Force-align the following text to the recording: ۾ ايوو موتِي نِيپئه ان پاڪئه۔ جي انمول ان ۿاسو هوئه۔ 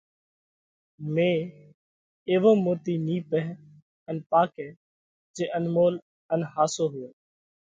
۾ 1.17 1.27
ايوو 2.29 2.51
موتِي 2.63 2.93
نِيپئه 3.05 3.43
ان 4.09 4.17
پاڪئه۔ 4.29 4.67
جي 5.35 5.45
انمول 5.57 5.93
ان 6.33 6.39
ۿاسو 6.53 6.83
هوئه۔ 6.93 7.09